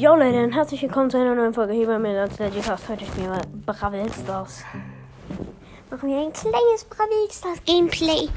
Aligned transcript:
Jo 0.00 0.14
Leute, 0.14 0.44
und 0.44 0.52
herzlich 0.52 0.80
willkommen 0.82 1.10
zu 1.10 1.16
einer 1.16 1.34
neuen 1.34 1.52
Folge 1.52 1.72
hier 1.72 1.88
bei 1.88 1.98
mir 1.98 2.22
als 2.22 2.38
Legicast. 2.38 2.88
Heute 2.88 3.04
spielen 3.04 3.32
wir 3.32 3.40
Bravel 3.66 4.06
Stars. 4.12 4.62
Machen 5.90 6.08
wir 6.08 6.18
ein 6.18 6.32
kleines 6.32 6.84
Bravel 6.84 7.28
Stars 7.28 7.58
Gameplay. 7.66 8.28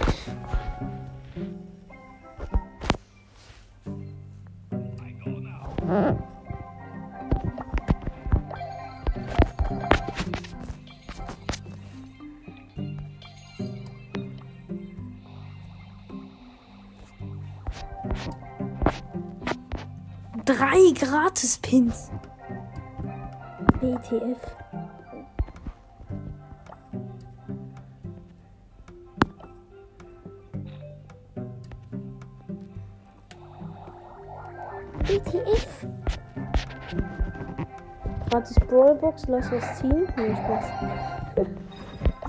Gratis-Pins. 21.12 22.10
WTF. 23.82 24.40
WTF. 35.04 35.88
Gratis 38.30 38.56
Brawlbox, 38.70 39.28
lass 39.28 39.52
was 39.52 39.80
ziehen. 39.80 40.08
Nee, 40.16 40.34
Spaß. 40.34 40.66
Das 41.36 41.48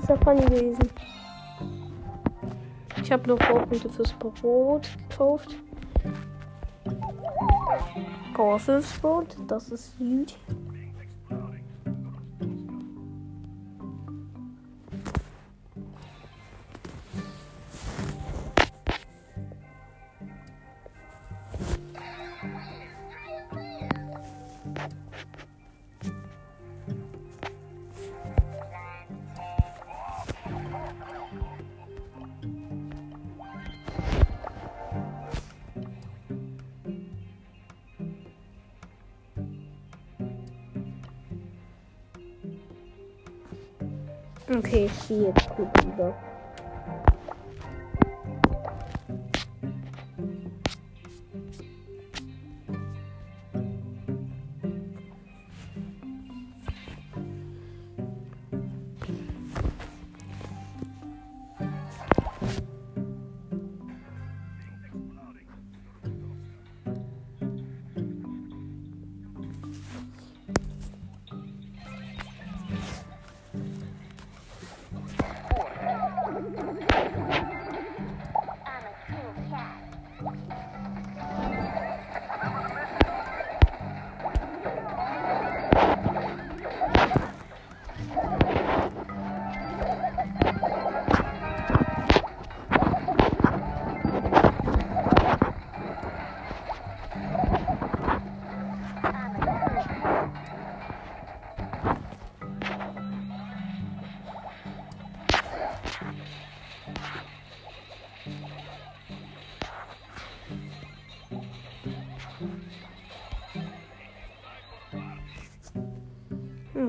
ist 0.02 0.08
ja 0.08 0.16
funny 0.24 0.44
gewesen. 0.44 0.90
Ich 3.00 3.12
habe 3.12 3.28
noch 3.28 3.38
Baupunkte 3.38 3.88
fürs 3.88 4.12
Brot 4.14 4.88
gekauft. 5.08 5.56
5 8.58 9.00
Brot, 9.00 9.36
das 9.48 9.68
ist 9.70 9.98
gut. 9.98 10.34
Okay, 44.58 44.84
ich 44.84 45.06
ziehe 45.06 45.28
jetzt 45.28 45.48
gut 45.56 45.68
über. 45.78 46.14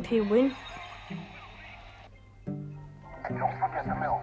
He 0.06 0.22
win. 0.22 0.54
Don't 2.46 3.60
forget 3.60 3.88
the 3.88 3.96
milk. 3.96 4.22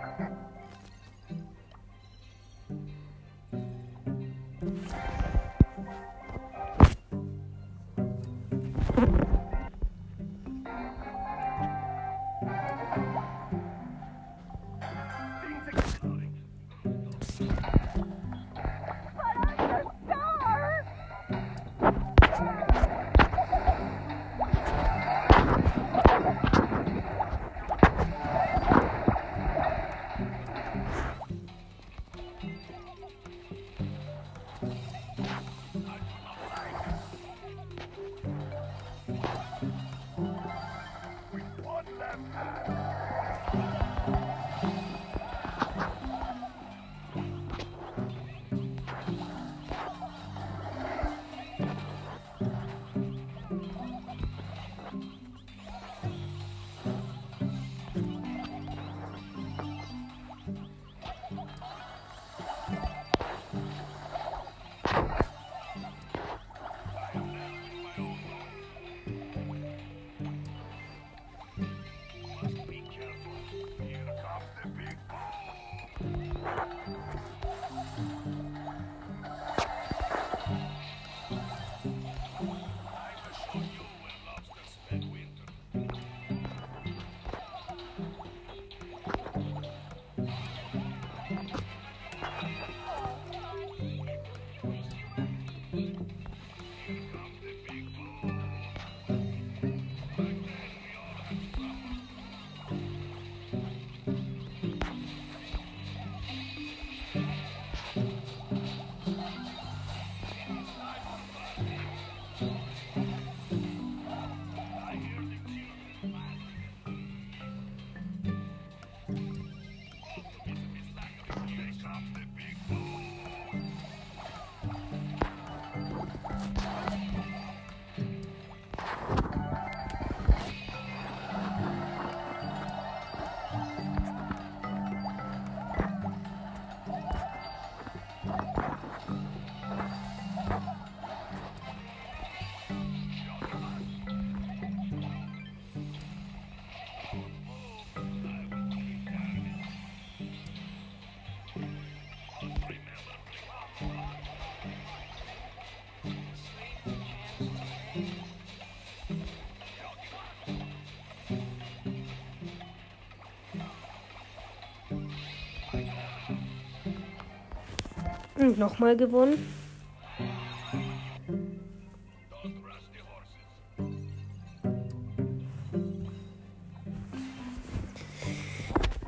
Und 168.41 168.59
nochmal 168.59 168.97
gewonnen. 168.97 169.37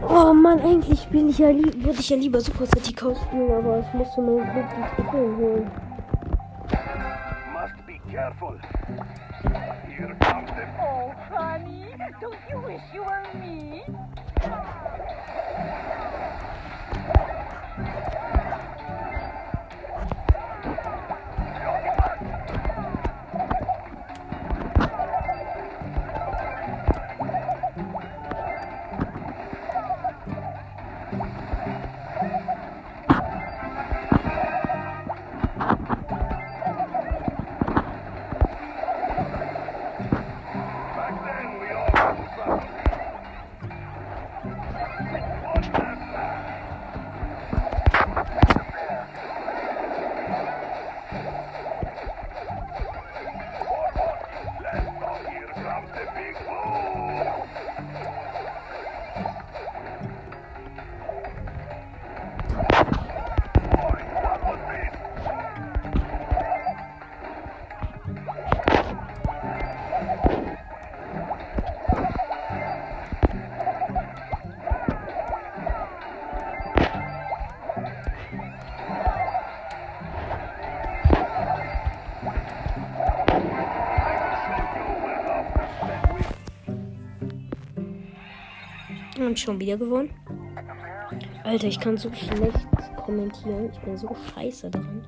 Oh 0.06 0.34
Mann, 0.34 0.60
eigentlich 0.60 1.00
spiele 1.00 1.30
ich 1.30 1.38
ja 1.38 1.48
würde 1.48 1.98
ich 1.98 2.10
ja 2.10 2.16
lieber 2.18 2.42
Super 2.42 2.66
City 2.66 2.92
Coast 2.92 3.22
spielen, 3.22 3.50
aber 3.52 3.78
ich 3.80 3.94
musste 3.94 4.20
mein 4.20 4.52
Glück 4.52 4.66
die 4.98 5.02
holen. 5.12 5.70
Must 7.54 7.86
be 7.86 7.98
careful. 8.10 8.58
Here 9.88 10.14
comes 10.20 10.50
the 10.50 10.66
Oh, 10.78 11.14
honey, 11.30 11.86
don't 12.20 12.36
you 12.50 12.58
wish 12.60 12.82
you 12.92 13.02
were 13.02 13.24
me? 13.40 13.82
Und 89.32 89.38
schon 89.38 89.58
wieder 89.58 89.78
gewonnen. 89.78 90.10
Alter, 91.42 91.66
ich 91.66 91.80
kann 91.80 91.96
so 91.96 92.12
schlecht 92.12 92.68
kommentieren. 92.96 93.70
Ich 93.72 93.78
bin 93.78 93.96
so 93.96 94.14
scheiße 94.34 94.70
daran. 94.70 95.06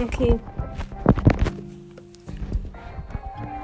Okay. 0.00 0.38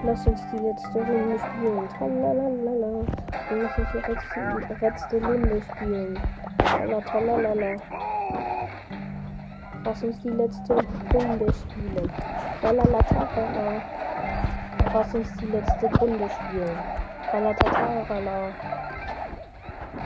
Lass 0.06 0.27
uns 0.27 0.43
die 0.53 0.59
letzte 0.59 0.99
Runde 0.99 1.39
spielen. 1.39 1.89
Tralalala. 1.97 3.06
Lass 3.51 3.79
uns 3.79 3.89
die 3.91 4.83
letzte, 4.83 5.27
Runde 5.27 5.62
spielen. 5.62 6.19
Trala, 6.59 7.01
tralalala. 7.01 7.77
Lass 9.83 10.03
uns 10.03 10.21
die 10.21 10.29
letzte 10.29 10.75
Runde 10.75 11.53
spielen. 11.55 12.11
Tralala, 12.61 13.03
tralala. 13.03 13.83
Lass 14.93 15.15
uns 15.15 15.37
die 15.39 15.47
letzte 15.47 15.87
Runde 15.99 16.29
spielen. 16.29 16.79
Tralala, 17.31 17.55
tralala. 17.55 18.49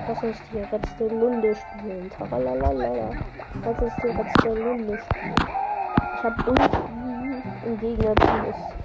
Lass 0.06 0.22
uns 0.22 0.42
die 0.52 0.58
letzte 0.58 1.10
Runde 1.10 1.56
spielen. 1.56 2.10
Tralalala. 2.10 3.10
Lass 3.64 3.82
uns 3.82 3.92
die 3.96 4.06
letzte 4.06 4.48
Runde 4.48 4.98
spielen. 4.98 5.34
Ich 6.14 6.22
hab 6.22 6.46
irgendwie 6.46 6.98
im 7.66 7.78
Gegnerteam 7.80 8.44
ist 8.44 8.77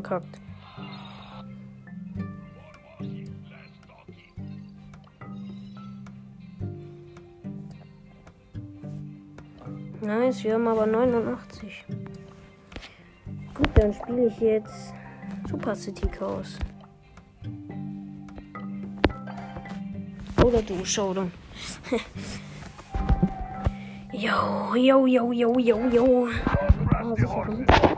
verkackt. 0.00 0.40
Nice, 10.00 10.44
wir 10.44 10.54
haben 10.54 10.68
aber 10.68 10.86
89. 10.86 11.84
Gut, 13.54 13.68
dann 13.74 13.92
spiele 13.92 14.26
ich 14.26 14.38
jetzt 14.40 14.94
Super 15.48 15.74
City 15.74 16.06
Chaos. 16.06 16.58
oder 20.40 20.62
du 20.62 20.82
Showdown. 20.82 21.30
yo, 24.12 24.74
yo, 24.76 25.06
yo, 25.06 25.32
yo, 25.32 25.58
yo, 25.58 25.88
yo. 25.88 26.28
Ah, 26.46 27.97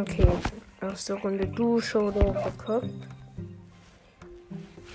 Okay, 0.00 0.28
erste 0.80 1.14
Runde 1.14 1.46
du 1.46 1.80
Showdown 1.80 2.32
verkackt. 2.34 2.90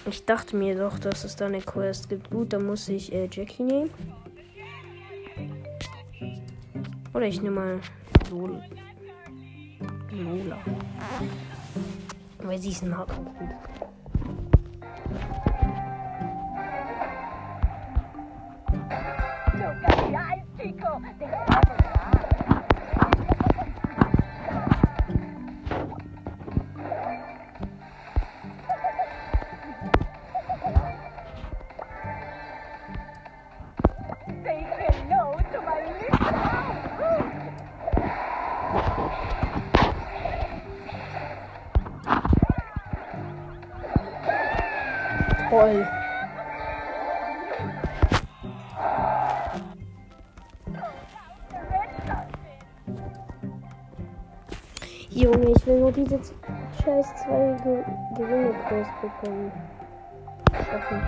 Ich 0.05 0.25
dachte 0.25 0.55
mir 0.55 0.77
doch, 0.77 0.97
dass 0.97 1.25
es 1.25 1.35
da 1.35 1.47
eine 1.47 1.61
Quest 1.61 2.07
gibt. 2.07 2.29
Gut, 2.29 2.53
dann 2.53 2.65
muss 2.65 2.87
ich 2.87 3.11
äh, 3.11 3.27
Jackie 3.29 3.63
nehmen. 3.63 3.89
Oder 7.13 7.25
ich 7.25 7.41
nehme 7.41 7.55
mal 7.55 7.79
Lol 8.29 8.61
Lola. 10.11 10.57
Weil 12.39 12.59
sie 12.59 12.69
ist 12.69 12.83
ein 12.83 12.91
Nahkampf. 12.91 13.29
Toll. 45.53 45.85
Junge, 55.11 55.51
ich 55.51 55.67
will 55.67 55.79
nur 55.79 55.91
diese 55.91 56.19
scheiß 56.83 57.15
zwei 57.17 57.55
Ge 57.63 57.83
Gewinne 58.17 58.51
Quest 58.67 58.89
bekommen. 58.99 59.51
Schaffen. 60.53 61.03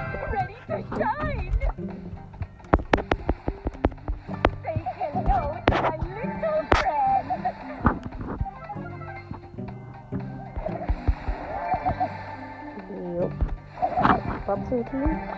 gentlemen. 14.92 15.30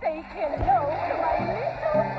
They 0.00 0.24
can 0.32 0.52
to 1.08 1.16
my 1.20 1.38
little 1.38 2.17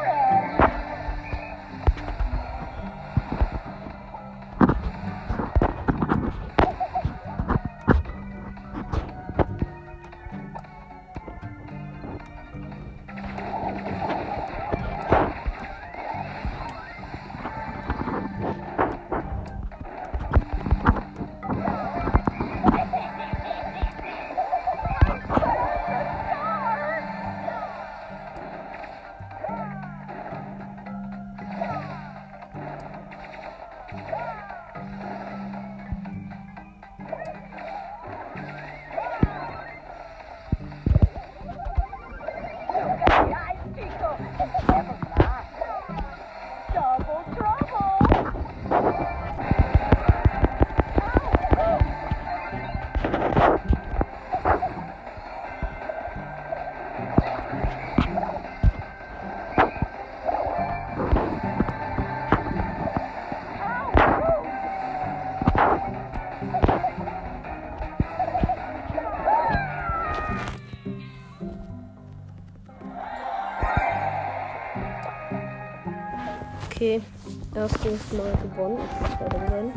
erstes 77.70 78.14
Mal 78.14 78.32
gewonnen. 78.42 78.80
Ich 78.80 79.18
bin 79.18 79.20
weiter 79.20 79.46
gewonnen. 79.46 79.74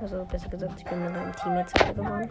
Also 0.00 0.24
besser 0.24 0.48
gesagt, 0.48 0.74
ich 0.78 0.84
bin 0.84 1.02
mit 1.02 1.12
meinem 1.12 1.32
Team 1.36 1.56
jetzt 1.56 1.74
weiter 1.80 1.94
gewonnen. 1.94 2.28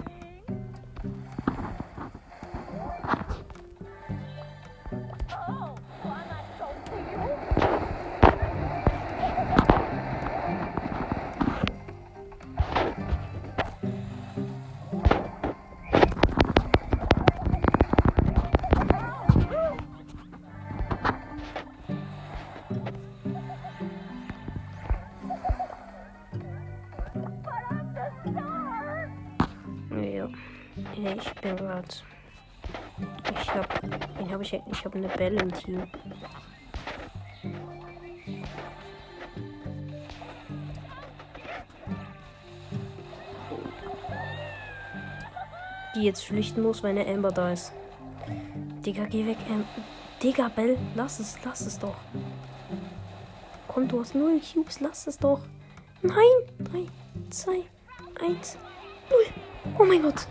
Grad. 31.84 32.04
Ich 33.42 33.54
hab. 33.54 33.84
Wen 34.18 34.32
hab 34.32 34.42
ich? 34.42 34.54
Ich 34.54 34.86
hab 34.86 34.96
eine 34.96 35.08
Belle 35.10 35.42
im 35.42 35.54
Team. 35.54 35.84
Die 45.96 46.02
jetzt 46.02 46.26
flüchten 46.26 46.64
muss, 46.64 46.82
wenn 46.82 46.96
der 46.96 47.08
Amber 47.08 47.32
da 47.32 47.52
ist. 47.52 47.72
Digga, 48.86 49.06
geh 49.06 49.26
weg, 49.26 49.38
Am 49.50 49.66
Digga, 50.22 50.50
Bell, 50.50 50.78
lass 50.96 51.20
es, 51.20 51.38
lass 51.44 51.62
es 51.62 51.78
doch. 51.78 51.96
Komm, 53.68 53.88
du 53.88 54.00
hast 54.00 54.16
null 54.16 54.42
Cubes, 54.42 54.80
lass 54.80 55.08
es 55.08 55.18
doch. 55.18 55.42
Nein! 56.02 56.18
3, 56.60 56.88
2, 57.30 57.64
1, 58.22 58.58
0. 59.10 59.20
Oh 59.78 59.86
mein 59.86 60.02
Gott. 60.02 60.28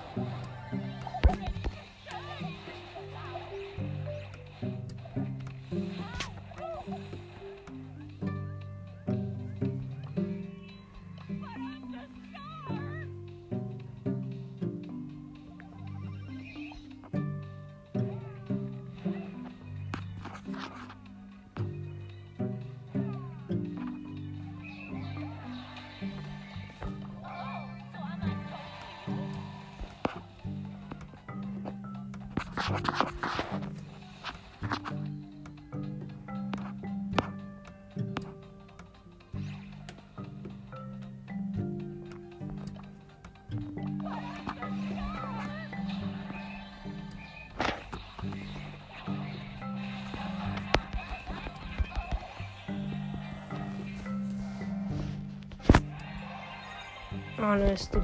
honest, 57.52 57.92
to 57.92 58.00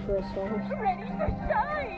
shine. 1.49 1.98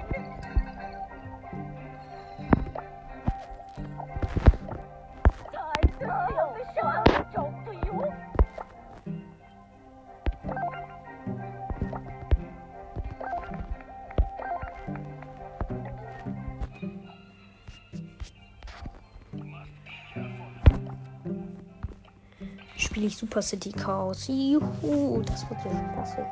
Spiele 23.11 23.17
ich 23.17 23.17
Super 23.19 23.43
City 23.43 23.73
Chaos. 23.73 24.29
Juhu, 24.29 25.23
das 25.23 25.49
wird 25.51 25.61
ja 25.65 25.71
spaßig. 25.93 26.25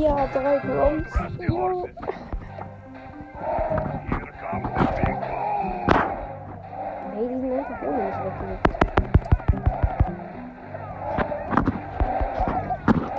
Ja, 0.00 0.26
drei 0.28 0.58
Grunts. 0.58 1.10
Juhu. 1.40 1.88
Here 4.08 4.32
comes 4.40 4.68
the 4.78 4.86
big 4.94 5.20
ball. 5.20 5.98
Ey, 7.16 7.26
die 7.28 7.36
sind 7.40 7.52
einfach 7.52 7.82
ohne 7.82 8.02
mich 8.04 8.18
weggelegt. 8.24 8.66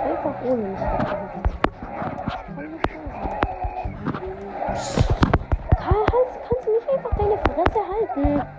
Einfach 0.02 0.36
ohne 0.44 0.62
mich 0.62 0.80
weggelegt. 0.80 1.48
Karl, 5.76 6.04
kannst 6.48 6.64
du 6.64 6.70
nicht 6.72 6.88
einfach 6.88 7.14
deine 7.18 7.38
Fresse 7.38 7.80
halten? 7.90 8.55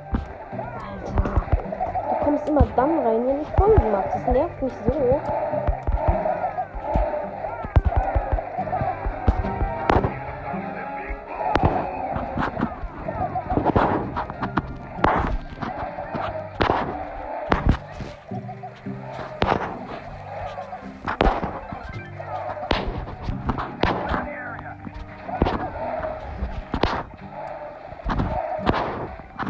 Immer 2.48 2.66
dann 2.78 3.00
rein, 3.06 3.28
wenn 3.28 3.42
ich 3.42 3.48
Folgen 3.58 3.92
mache. 3.92 4.08
Das 4.14 4.34
nervt 4.34 4.62
mich 4.62 4.72
so. 4.86 5.20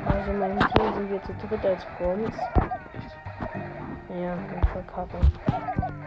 Also 0.03 0.31
in 0.31 0.39
meinem 0.39 0.59
Team 0.59 0.93
sind 0.95 1.11
wir 1.11 1.21
zu 1.21 1.47
dritt 1.47 1.63
als 1.63 1.85
Bronze. 4.17 4.21
Ja, 4.21 4.33
und 4.33 4.65
verkacken. 4.67 5.19
Sehr 5.47 6.06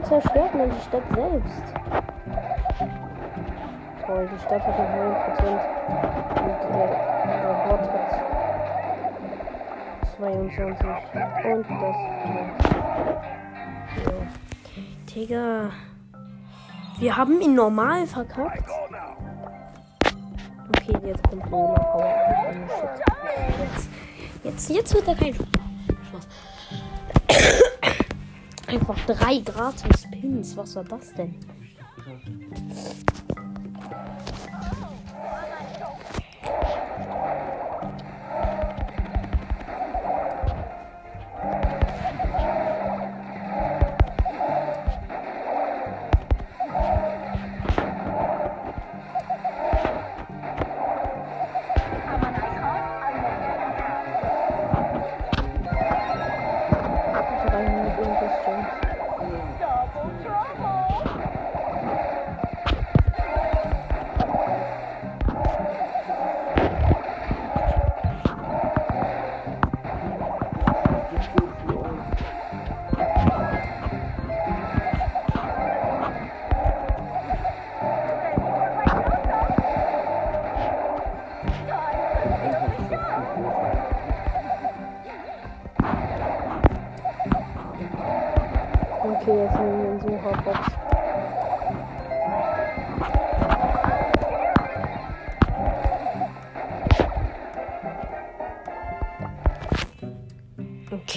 Grom 0.00 0.20
zerstört 0.20 0.54
mir 0.54 0.66
die 0.66 0.80
Stadt 0.80 1.02
selbst. 1.14 1.62
Toll, 4.06 4.28
die 4.32 4.38
Stadt 4.40 4.62
hat 4.66 4.78
noch 4.78 4.88
9% 4.88 5.00
und 6.40 6.58
der, 6.70 6.88
der 7.26 7.54
Bot 7.68 7.84
hat 7.92 8.10
22 10.16 10.86
und 11.44 11.66
das 11.68 11.98
ja. 14.04 14.12
Digga. 15.14 15.70
Wir 16.98 17.16
haben 17.16 17.40
ihn 17.40 17.54
normal 17.54 18.06
verkackt. 18.06 18.68
Okay, 20.68 20.96
jetzt 21.04 21.28
kommt 21.28 21.50
Lola 21.50 21.78
Power. 21.78 22.14
Oh, 22.36 22.52
shit. 22.68 23.00
Jetzt, 23.60 23.88
jetzt, 24.44 24.70
jetzt 24.70 24.94
wird 24.94 25.08
er 25.08 25.14
kein 25.14 25.34
Spaß. 25.34 25.59
Einfach 28.70 29.04
drei 29.04 29.38
gratis 29.38 30.08
Pins. 30.12 30.56
Was 30.56 30.76
war 30.76 30.84
das 30.84 31.12
denn? 31.14 31.34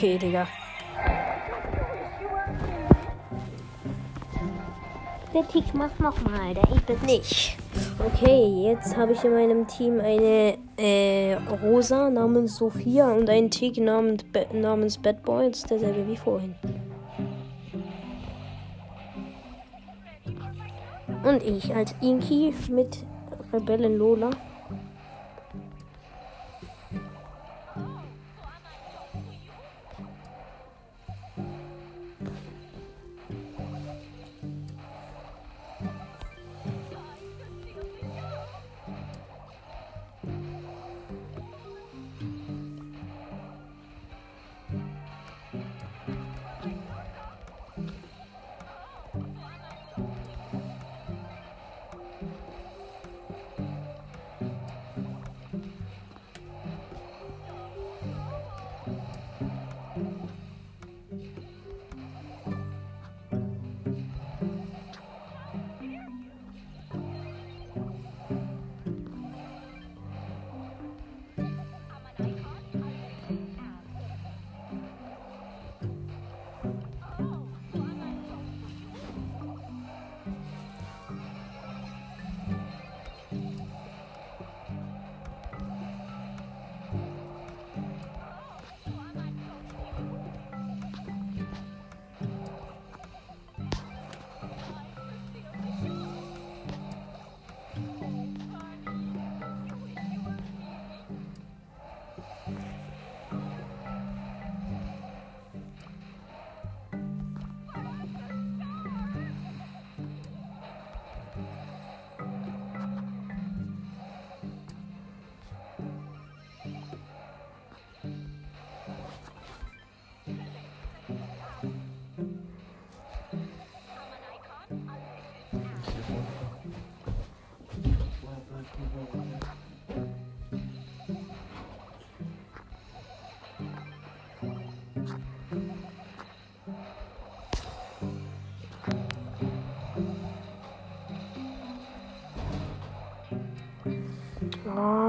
Okay, 0.03 0.17
Digga. 0.17 0.45
Der 5.33 5.47
Tick 5.47 5.73
macht 5.73 5.97
nochmal, 6.01 6.53
der 6.53 6.63
ich 6.75 6.81
das 6.81 7.01
nicht. 7.03 7.57
Okay, 8.05 8.65
jetzt 8.65 8.97
habe 8.97 9.13
ich 9.13 9.23
in 9.23 9.31
meinem 9.31 9.65
Team 9.65 10.01
eine 10.01 10.57
äh, 10.75 11.35
Rosa 11.63 12.09
namens 12.09 12.57
Sophia 12.57 13.13
und 13.13 13.29
einen 13.29 13.49
Tick 13.49 13.77
namens, 13.77 14.25
namens 14.51 14.97
Bad 14.97 15.23
Boy. 15.23 15.47
Das 15.47 15.59
ist 15.59 15.71
derselbe 15.71 16.05
wie 16.05 16.17
vorhin. 16.17 16.53
Und 21.23 21.43
ich 21.43 21.73
als 21.73 21.95
Inki 22.01 22.53
mit 22.67 23.05
Rebellen 23.53 23.97
Lola. 23.97 24.31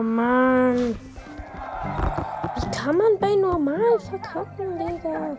Mann. 0.04 0.96
Wie 2.56 2.70
kann 2.76 2.96
man 2.98 3.18
bei 3.18 3.34
normal 3.36 3.98
verkacken, 3.98 4.78
Digga? 4.78 5.36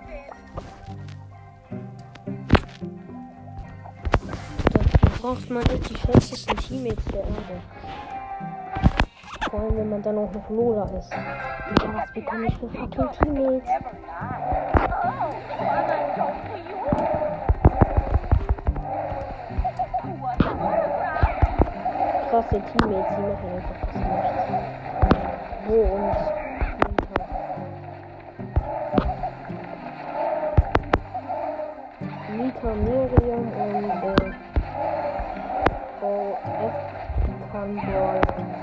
Da 4.73 5.10
braucht 5.21 5.49
man 5.51 5.63
nicht 5.63 5.89
die 5.89 5.95
schlechtesten 5.95 6.58
Teammates 6.58 7.06
der 7.06 7.21
Erde. 7.21 7.62
Vor 9.51 9.60
allem, 9.60 9.78
wenn 9.78 9.89
man 9.89 10.01
dann 10.01 10.17
auch 10.17 10.32
noch 10.34 10.49
Lola 10.49 10.89
ist. 10.97 11.12
Digga, 11.12 11.93
was 11.93 12.12
bekomme 12.13 12.47
ich 12.47 12.58
für 12.58 12.67
fucking 12.67 13.12
Teammates? 13.19 13.69
Krasse 22.30 22.62
Teammates, 22.62 23.15
die 23.15 23.21
machen 23.21 23.49
einfach 23.56 23.80
das 23.82 23.95
nicht. 23.95 24.35
Wo 25.67 25.73
und 25.73 26.15
Mika. 26.91 27.25
Mika, 32.30 32.75
Miriam 32.75 33.51
und 33.51 33.89
äh, 34.04 34.36
OF 36.06 36.73
kann 37.51 38.54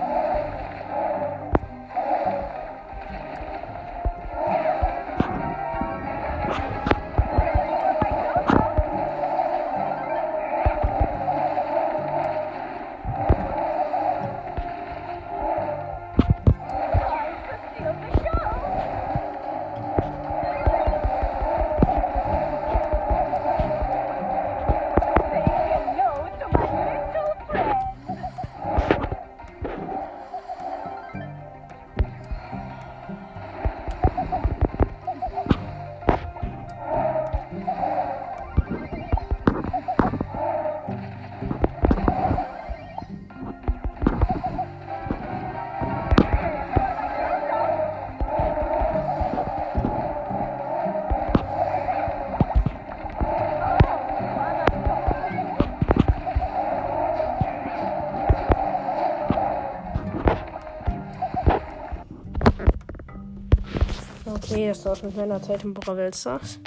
War's 64.85 65.03
mit 65.03 65.17
meiner 65.17 65.43
Zeit 65.43 65.65
im 65.65 65.75
Brawl 65.75 66.13
Stars. 66.15 66.59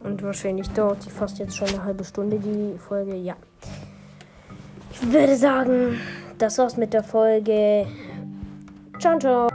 Und 0.00 0.22
wahrscheinlich 0.22 0.68
dauert 0.70 1.04
die 1.04 1.10
fast 1.10 1.38
jetzt 1.38 1.56
schon 1.56 1.68
eine 1.68 1.82
halbe 1.82 2.04
Stunde, 2.04 2.38
die 2.38 2.78
Folge. 2.78 3.16
Ja. 3.16 3.36
Ich 4.92 5.12
würde 5.12 5.36
sagen, 5.36 5.98
das 6.38 6.58
war's 6.58 6.76
mit 6.76 6.92
der 6.92 7.02
Folge. 7.02 7.86
Ciao, 9.00 9.18
ciao. 9.18 9.53